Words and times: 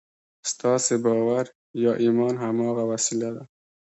ستاسې 0.51 0.93
باور 1.03 1.45
یا 1.83 1.93
ایمان 2.03 2.33
هماغه 2.43 2.83
وسیله 2.91 3.29
ده 3.35 3.43